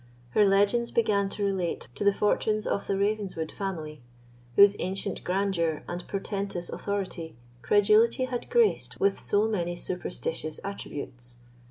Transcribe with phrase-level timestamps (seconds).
[0.31, 4.01] Her legends began to relate to the fortunes of the Ravenswood family,
[4.55, 11.37] whose ancient grandeur and portentous authority credulity had graced with so many superstitious attributes.